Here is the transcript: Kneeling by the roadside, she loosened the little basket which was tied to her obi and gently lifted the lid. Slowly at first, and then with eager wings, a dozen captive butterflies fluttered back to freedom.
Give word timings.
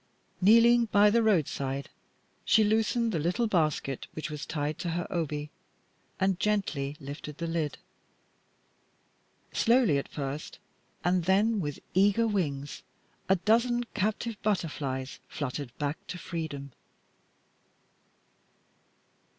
Kneeling 0.41 0.85
by 0.85 1.11
the 1.11 1.21
roadside, 1.21 1.87
she 2.43 2.63
loosened 2.63 3.11
the 3.11 3.19
little 3.19 3.45
basket 3.45 4.07
which 4.13 4.31
was 4.31 4.47
tied 4.47 4.79
to 4.79 4.89
her 4.89 5.05
obi 5.13 5.51
and 6.19 6.39
gently 6.39 6.97
lifted 6.99 7.37
the 7.37 7.45
lid. 7.45 7.77
Slowly 9.53 9.99
at 9.99 10.07
first, 10.07 10.57
and 11.03 11.25
then 11.25 11.59
with 11.59 11.79
eager 11.93 12.27
wings, 12.27 12.81
a 13.29 13.35
dozen 13.35 13.83
captive 13.93 14.41
butterflies 14.41 15.19
fluttered 15.27 15.71
back 15.77 16.07
to 16.07 16.17
freedom. 16.17 16.71